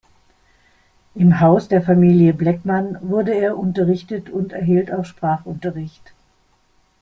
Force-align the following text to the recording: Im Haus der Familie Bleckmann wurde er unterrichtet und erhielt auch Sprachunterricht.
Im 1.13 1.41
Haus 1.41 1.67
der 1.67 1.83
Familie 1.83 2.33
Bleckmann 2.33 2.97
wurde 3.07 3.35
er 3.35 3.55
unterrichtet 3.59 4.31
und 4.31 4.51
erhielt 4.51 4.91
auch 4.91 5.05
Sprachunterricht. 5.05 6.13